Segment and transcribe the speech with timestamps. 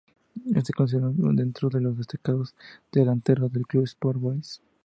[0.55, 2.55] Está considerado dentro de los destacados
[2.91, 4.59] delanteros del Club Sport Boys.